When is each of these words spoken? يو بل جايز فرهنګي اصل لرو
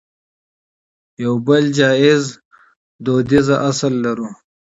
يو 1.23 1.33
بل 1.47 1.63
جايز 1.77 2.23
فرهنګي 3.05 3.55
اصل 3.69 3.93
لرو 4.05 4.27